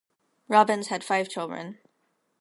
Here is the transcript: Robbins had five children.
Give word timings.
Robbins 0.47 0.87
had 0.87 1.03
five 1.03 1.29
children. 1.29 1.77